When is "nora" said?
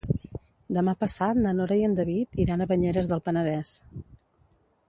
1.59-1.77